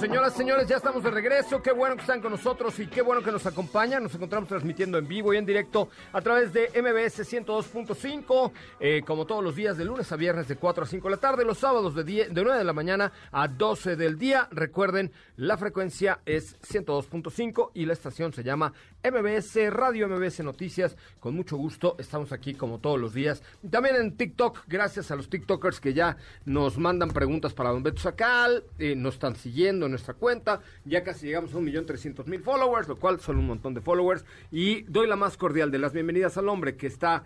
[0.00, 1.60] señoras, señores, ya estamos de regreso.
[1.60, 4.02] Qué bueno que están con nosotros y qué bueno que nos acompañan.
[4.02, 9.26] Nos encontramos transmitiendo en vivo y en directo a través de MBS 102.5, eh, como
[9.26, 11.58] todos los días, de lunes a viernes de 4 a 5 de la tarde, los
[11.58, 14.48] sábados de, 10 de 9 de la mañana a 12 del día.
[14.50, 20.96] Recuerden, la frecuencia es 102.5 y la estación se llama MBS Radio, MBS Noticias.
[21.18, 23.42] Con mucho gusto, estamos aquí como todos los días.
[23.70, 28.00] También en TikTok, gracias a los TikTokers que ya nos mandan preguntas para Don Beto
[28.00, 30.60] Sacal, eh, nos están siguiendo en nuestra cuenta.
[30.84, 33.80] Ya casi llegamos a un millón trescientos mil followers, lo cual son un montón de
[33.80, 34.24] followers.
[34.50, 37.24] Y doy la más cordial de las bienvenidas al hombre que está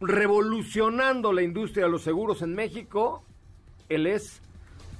[0.00, 3.22] revolucionando la industria de los seguros en México.
[3.88, 4.40] Él es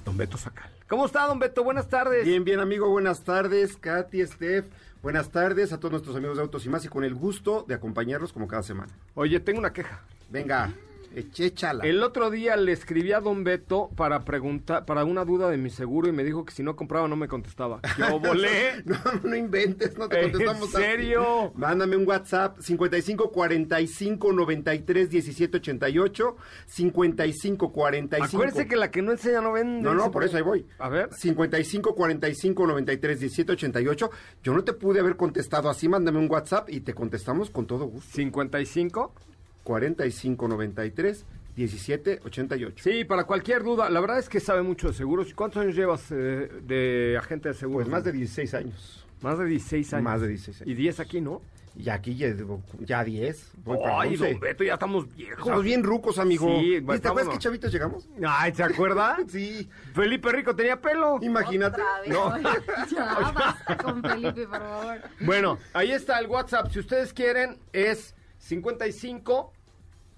[0.05, 0.71] Don Beto Sacal.
[0.87, 1.65] ¿Cómo está, Don Beto?
[1.65, 2.25] Buenas tardes.
[2.25, 2.89] Bien, bien, amigo.
[2.89, 4.65] Buenas tardes, Katy, Steph.
[5.07, 7.75] Buenas tardes a todos nuestros amigos de Autos y Más y con el gusto de
[7.75, 8.91] acompañarlos como cada semana.
[9.15, 10.01] Oye, tengo una queja.
[10.29, 10.73] Venga,
[11.15, 11.83] échala.
[11.85, 15.69] El otro día le escribí a Don Beto para preguntar, para una duda de mi
[15.69, 17.79] seguro y me dijo que si no compraba no me contestaba.
[17.97, 18.83] Yo volé.
[18.85, 20.75] no, no inventes, no te ¿En contestamos.
[20.75, 20.83] así.
[20.83, 21.51] serio?
[21.55, 29.11] Mándame un WhatsApp 55 45 93 17 88 55 45 Acuérdese que la que no
[29.11, 29.81] enseña no vende.
[29.81, 30.65] No, no, por eso ahí voy.
[30.79, 31.13] A ver.
[31.13, 34.11] 55 45 93 17 88.
[34.43, 37.85] Yo no te pude haber contestado así, mándame un WhatsApp y te contestamos con todo
[37.85, 38.11] gusto.
[38.15, 39.13] 55.
[39.67, 41.25] 45 93
[41.57, 42.75] 17 88.
[42.81, 43.89] Sí, para cualquier duda.
[43.89, 45.33] La verdad es que sabe mucho de seguros.
[45.33, 47.83] ¿Cuántos años llevas eh, de agente de seguros?
[47.83, 49.05] Pues más de 16 años.
[49.21, 50.03] Más de 16 años.
[50.03, 50.71] Más de 16 años.
[50.71, 51.41] Y 10 aquí, ¿no?
[51.75, 52.33] Y aquí ya,
[52.79, 53.51] ya 10.
[53.65, 54.31] Voy Ay, 11.
[54.31, 55.39] Don Beto, ya estamos viejos.
[55.39, 56.47] Estamos bien rucos, amigo.
[56.59, 58.07] Sí, ¿Y ¿Te acuerdas qué chavitos llegamos?
[58.25, 59.17] Ay, ¿se acuerda?
[59.27, 59.67] Sí.
[59.93, 61.19] Felipe Rico tenía pelo.
[61.21, 61.81] Imagínate.
[61.81, 62.09] Otra vez.
[62.09, 62.37] No.
[62.95, 65.01] Ya basta con Felipe, por favor.
[65.19, 66.71] Bueno, ahí está el WhatsApp.
[66.71, 69.53] Si ustedes quieren, es 55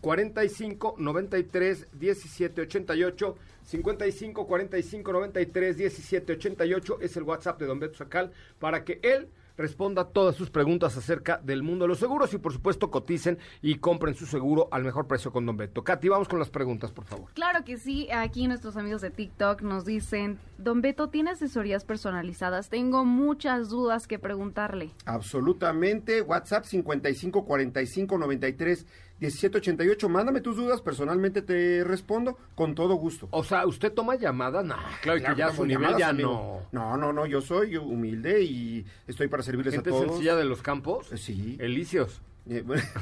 [0.01, 3.35] 45 93 17 88.
[3.63, 9.29] 55 45 93 17 88 es el WhatsApp de Don Beto Sacal para que él
[9.59, 13.75] responda todas sus preguntas acerca del mundo de los seguros y por supuesto coticen y
[13.75, 15.83] compren su seguro al mejor precio con Don Beto.
[15.83, 17.29] Katy, vamos con las preguntas, por favor.
[17.33, 22.69] Claro que sí, aquí nuestros amigos de TikTok nos dicen, Don Beto, ¿tiene asesorías personalizadas?
[22.69, 24.91] Tengo muchas dudas que preguntarle.
[25.05, 26.21] Absolutamente.
[26.21, 28.85] WhatsApp 55 45 93
[29.19, 30.10] 17 88.
[30.10, 33.27] Mándame tus dudas, personalmente te respondo con todo gusto.
[33.32, 34.63] O sea, ¿usted toma llamadas?
[34.65, 36.65] No, claro, que ya a su nivel ya amigo.
[36.71, 40.08] No, no, no, yo soy humilde y estoy para servirles Gente a todos.
[40.08, 41.12] sencilla de los campos.
[41.12, 41.58] Eh, Sí.
[41.60, 42.21] Elicios.
[42.49, 42.82] Eh, bueno.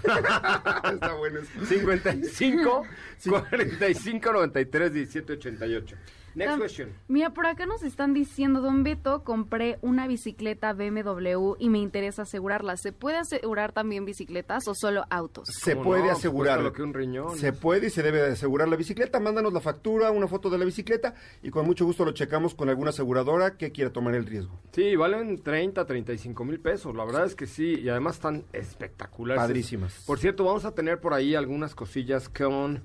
[0.92, 1.40] Está bueno.
[1.40, 1.66] eso.
[1.66, 2.84] 55
[3.30, 5.96] 45 93 17 88.
[6.38, 6.90] Next Tam- question.
[7.08, 12.22] Mira, por acá nos están diciendo, Don Beto, compré una bicicleta BMW y me interesa
[12.22, 12.78] asegurarla.
[12.78, 15.48] ¿Se puede asegurar también bicicletas o solo autos?
[15.52, 16.12] Se ¿Cómo puede no?
[16.12, 16.62] asegurar.
[16.62, 17.38] Lo que un riñón.
[17.38, 19.20] Se puede y se debe de asegurar la bicicleta.
[19.20, 22.70] Mándanos la factura, una foto de la bicicleta y con mucho gusto lo checamos con
[22.70, 24.60] alguna aseguradora que quiera tomar el riesgo.
[24.74, 26.96] Sí, valen 30, 35 mil pesos.
[26.96, 27.80] La verdad es que sí.
[27.80, 29.42] Y además están espectaculares.
[29.42, 30.04] Padrísimas.
[30.06, 32.84] Por cierto, vamos a tener por ahí algunas cosillas con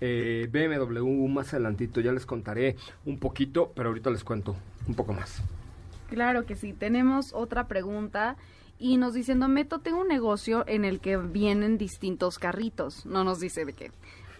[0.00, 2.00] eh, BMW más adelantito.
[2.00, 4.56] Ya les contaré un poquito, pero ahorita les cuento
[4.86, 5.42] un poco más.
[6.08, 6.72] Claro que sí.
[6.72, 8.36] Tenemos otra pregunta
[8.78, 13.06] y nos dicen, Beto, tengo un negocio en el que vienen distintos carritos.
[13.06, 13.90] No nos dice de qué.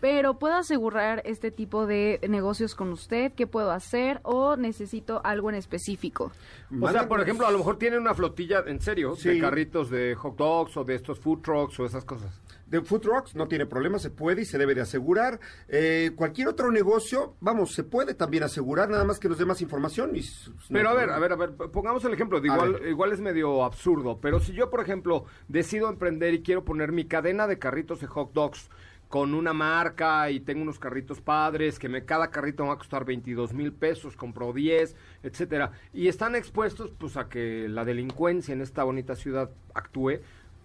[0.00, 3.32] Pero ¿puedo asegurar este tipo de negocios con usted?
[3.32, 4.20] ¿Qué puedo hacer?
[4.24, 6.32] ¿O necesito algo en específico?
[6.80, 10.14] O sea, por ejemplo, a lo mejor tienen una flotilla, en serio, de carritos de
[10.14, 12.40] hot dogs o de estos food trucks o esas cosas.
[12.66, 15.38] De food trucks no tiene problema, se puede y se debe de asegurar.
[15.68, 19.60] Eh, cualquier otro negocio, vamos, se puede también asegurar, nada más que nos dé más
[19.60, 20.16] información.
[20.16, 22.88] Y, no Pero a ver, a ver, a ver, pongamos el ejemplo, de igual, ver.
[22.88, 27.04] igual es medio absurdo, pero si yo, por ejemplo, decido emprender y quiero poner mi
[27.04, 28.68] cadena de carritos de hot dogs
[29.08, 32.78] con una marca y tengo unos carritos padres, que me, cada carrito me va a
[32.78, 38.52] costar 22 mil pesos, compro 10, etcétera, y están expuestos pues a que la delincuencia
[38.52, 40.20] en esta bonita ciudad actúe,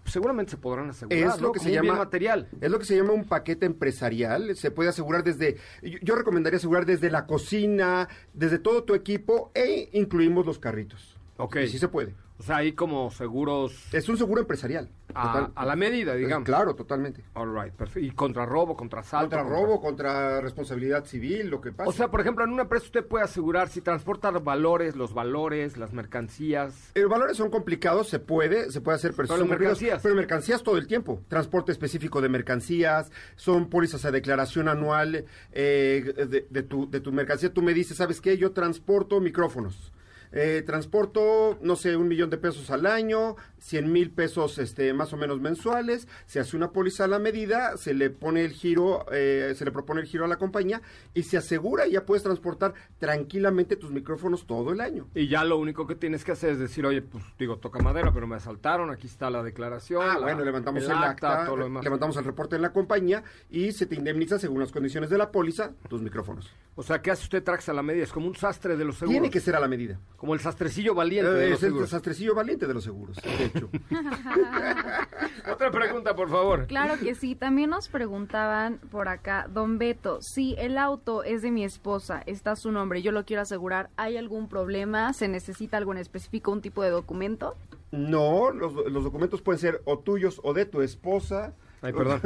[0.06, 1.52] seguramente se podrán asegurar, Es lo ¿no?
[1.54, 2.48] que se llama material.
[2.60, 4.56] Es lo que se llama un paquete empresarial.
[4.56, 9.52] Se puede asegurar desde, yo, yo recomendaría asegurar desde la cocina, desde todo tu equipo
[9.54, 11.18] e incluimos los carritos.
[11.38, 11.58] Ok.
[11.64, 12.14] Y sí se puede.
[12.42, 14.90] O sea, hay como seguros Es un seguro empresarial.
[15.14, 16.44] a, a la medida, digamos.
[16.44, 17.24] Claro, totalmente.
[17.36, 18.00] All right, perfecto.
[18.00, 19.38] Y contra robo, contra asalto.
[19.38, 21.88] Contra robo, contra responsabilidad civil, lo que pasa.
[21.88, 25.78] O sea, por ejemplo, en una empresa usted puede asegurar si transporta valores, los valores,
[25.78, 26.92] las mercancías.
[26.96, 30.02] Los valores son complicados, se puede, se puede hacer, pero, son mercancías.
[30.02, 31.22] Pero mercancías todo el tiempo.
[31.28, 37.12] Transporte específico de mercancías, son pólizas a declaración anual eh, de, de tu, de tu
[37.12, 37.54] mercancía.
[37.54, 38.36] Tú me dices, ¿sabes qué?
[38.36, 39.94] Yo transporto micrófonos.
[40.34, 45.14] Eh, transporto, no sé, un millón de pesos al año, cien mil pesos este, más
[45.14, 49.06] o menos mensuales, se hace una póliza a la medida, se le pone el giro,
[49.12, 50.82] eh, se le propone el giro a la compañía
[51.14, 55.08] y se asegura y ya puedes transportar tranquilamente tus micrófonos todo el año.
[55.14, 58.12] Y ya lo único que tienes que hacer es decir, oye, pues digo, toca madera,
[58.14, 60.02] pero me asaltaron, aquí está la declaración.
[60.04, 61.84] Ah, la- bueno, levantamos el, el acta, todo lo demás.
[61.84, 65.32] levantamos el reporte en la compañía y se te indemniza según las condiciones de la
[65.32, 66.50] póliza tus micrófonos.
[66.76, 68.04] O sea, ¿qué hace usted trax a la media?
[68.04, 69.14] Es como un sastre de los seguros.
[69.14, 70.00] Tiene que ser a la medida.
[70.16, 73.51] Como el sastrecillo valiente de Eh, los es el sastrecillo valiente de los seguros, de
[73.56, 73.70] hecho.
[75.52, 76.68] Otra pregunta, por favor.
[76.68, 77.36] Claro que sí.
[77.36, 82.56] También nos preguntaban por acá, don Beto, si el auto es de mi esposa, está
[82.56, 85.14] su nombre, yo lo quiero asegurar, ¿hay algún problema?
[85.14, 87.56] ¿Se necesita algo en específico, un tipo de documento?
[87.92, 91.54] No, los, los documentos pueden ser o tuyos o de tu esposa.
[91.82, 92.22] Ay, perdón.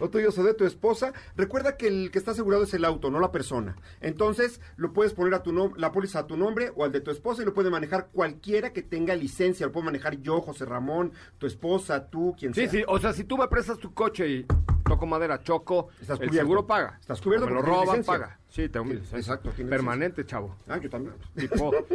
[0.00, 1.12] o tuyos o de tu esposa.
[1.36, 3.76] Recuerda que el que está asegurado es el auto, no la persona.
[4.00, 7.10] Entonces, lo puedes poner a tu la póliza a tu nombre o al de tu
[7.10, 9.66] esposa y lo puede manejar cualquiera que tenga licencia.
[9.66, 12.70] Lo puedo manejar yo, José Ramón, tu esposa, tú, quien Sí, sea.
[12.70, 14.46] sí, o sea, si tú me prestas tu coche y
[14.84, 16.46] toco madera, choco, Estás el cubierto.
[16.46, 16.96] seguro paga.
[17.00, 18.38] Estás cubierto me lo roban, paga.
[18.48, 19.34] Sí, tengo mi Sí, licencia.
[19.34, 20.56] exacto, Permanente, chavo.
[20.68, 21.14] Ah, yo también.
[21.36, 21.70] Tipo,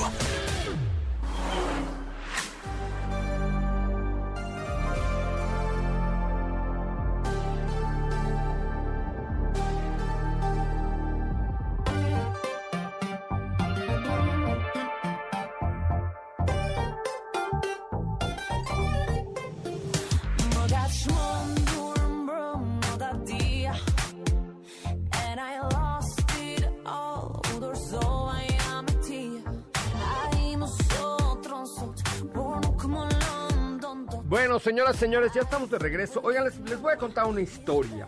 [34.30, 36.20] Bueno, señoras, señores, ya estamos de regreso.
[36.22, 38.06] Oigan, les, les voy a contar una historia.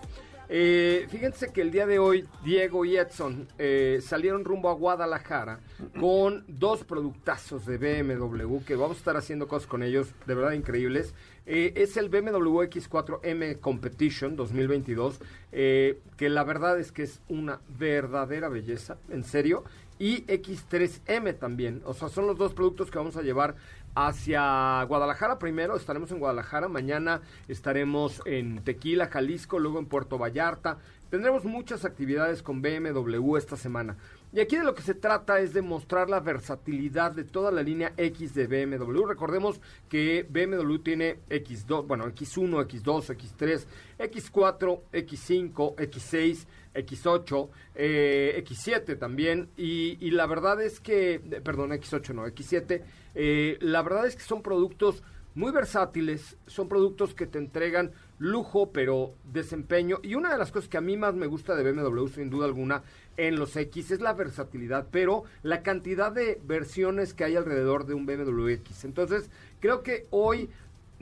[0.48, 5.58] Eh, fíjense que el día de hoy Diego y Edson eh, salieron rumbo a Guadalajara
[5.98, 10.52] con dos productazos de BMW que vamos a estar haciendo cosas con ellos de verdad
[10.52, 11.12] increíbles.
[11.44, 15.20] Eh, es el BMW X4M Competition 2022
[15.50, 19.64] eh, que la verdad es que es una verdadera belleza, en serio.
[19.98, 23.54] Y X3M también, o sea, son los dos productos que vamos a llevar
[23.94, 30.78] hacia Guadalajara primero, estaremos en Guadalajara, mañana estaremos en Tequila, Jalisco, luego en Puerto Vallarta.
[31.10, 33.98] Tendremos muchas actividades con BMW esta semana.
[34.32, 37.62] Y aquí de lo que se trata es de mostrar la versatilidad de toda la
[37.62, 39.04] línea X de BMW.
[39.04, 43.66] Recordemos que BMW tiene X2, bueno, X1, X2, X3,
[43.98, 49.48] X4, X5, X6, X8, eh, X7 también.
[49.56, 52.82] Y, la verdad es que, eh, perdón, X8 no, X7.
[53.14, 55.02] eh, la verdad es que son productos
[55.34, 59.98] muy versátiles, son productos que te entregan lujo, pero desempeño.
[60.02, 62.46] Y una de las cosas que a mí más me gusta de BMW, sin duda
[62.46, 62.82] alguna,
[63.16, 67.94] en los X es la versatilidad, pero la cantidad de versiones que hay alrededor de
[67.94, 68.84] un BMW X.
[68.84, 70.50] Entonces, creo que hoy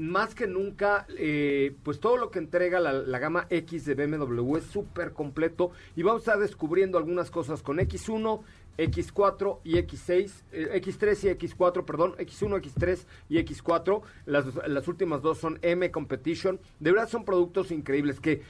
[0.00, 4.64] más que nunca, eh, pues todo lo que entrega la, gama X de BMW es
[4.64, 8.40] súper completo y vamos a estar descubriendo algunas cosas con X1,
[8.78, 14.00] X4 y X6, eh, X3 y X4, perdón, X1, X3 y X4.
[14.24, 16.58] Las, las últimas dos son M Competition.
[16.78, 18.40] De verdad son productos increíbles que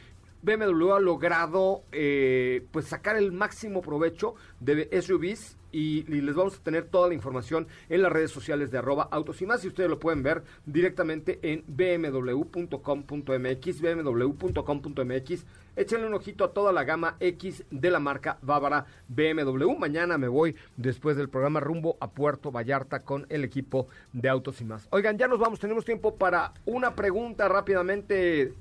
[0.43, 6.59] BMW ha logrado eh, pues sacar el máximo provecho de SUVs y, y les vamos
[6.59, 9.68] a tener toda la información en las redes sociales de arroba autos y más y
[9.68, 17.16] ustedes lo pueden ver directamente en bmw.com.mx bmw.com.mx échenle un ojito a toda la gama
[17.20, 22.51] X de la marca Bávara BMW mañana me voy después del programa rumbo a Puerto
[22.51, 24.88] Vallarta con el equipo de autos y más.
[24.91, 28.55] Oigan ya nos vamos tenemos tiempo para una pregunta rápidamente.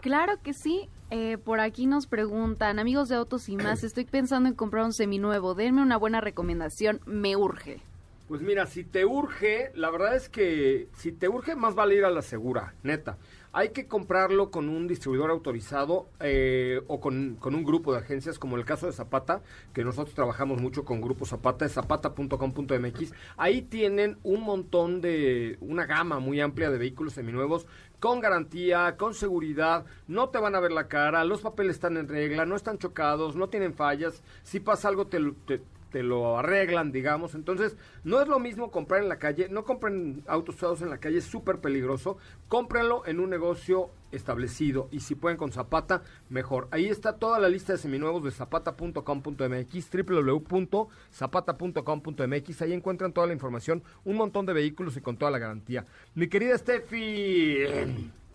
[0.00, 0.88] Claro que sí.
[1.10, 4.92] Eh, por aquí nos preguntan, amigos de Autos y más, estoy pensando en comprar un
[4.92, 5.54] seminuevo.
[5.54, 7.80] Denme una buena recomendación, me urge.
[8.28, 12.06] Pues mira, si te urge, la verdad es que si te urge, más vale ir
[12.06, 13.18] a la segura, neta.
[13.52, 18.38] Hay que comprarlo con un distribuidor autorizado eh, o con, con un grupo de agencias,
[18.38, 19.42] como el caso de Zapata,
[19.74, 23.12] que nosotros trabajamos mucho con Grupo Zapata, es zapata.com.mx.
[23.36, 27.66] Ahí tienen un montón de, una gama muy amplia de vehículos seminuevos
[28.04, 32.06] con garantía, con seguridad, no te van a ver la cara, los papeles están en
[32.06, 35.62] regla, no están chocados, no tienen fallas, si pasa algo te, te,
[35.94, 37.36] te lo arreglan, digamos.
[37.36, 40.98] Entonces, no es lo mismo comprar en la calle, no compren autos usados en la
[40.98, 42.18] calle, es súper peligroso,
[42.48, 46.66] cómprenlo en un negocio establecido y si pueden con Zapata, mejor.
[46.72, 53.84] Ahí está toda la lista de seminuevos de zapata.com.mx, www.zapata.com.mx, ahí encuentran toda la información,
[54.04, 55.86] un montón de vehículos y con toda la garantía.
[56.16, 57.58] Mi querida Steffi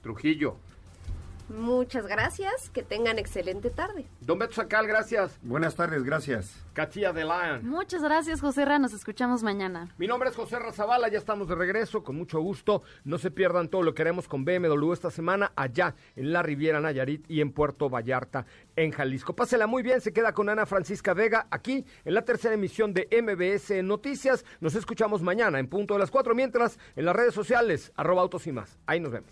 [0.01, 0.55] Trujillo,
[1.49, 4.05] Muchas gracias, que tengan excelente tarde.
[4.21, 5.39] Don Beto Sacal, gracias.
[5.41, 6.55] Buenas tardes, gracias.
[6.73, 7.67] Cachilla de Lion.
[7.67, 9.93] Muchas gracias, José Ra, nos escuchamos mañana.
[9.97, 12.83] Mi nombre es José Razabala, ya estamos de regreso, con mucho gusto.
[13.03, 16.79] No se pierdan todo lo que haremos con BMW esta semana allá en la Riviera
[16.79, 18.45] Nayarit y en Puerto Vallarta,
[18.75, 19.35] en Jalisco.
[19.35, 23.07] Pásela muy bien, se queda con Ana Francisca Vega aquí en la tercera emisión de
[23.21, 24.45] MBS Noticias.
[24.59, 28.45] Nos escuchamos mañana en punto de las cuatro, mientras en las redes sociales, arroba autos
[28.47, 28.77] y más.
[28.85, 29.31] Ahí nos vemos.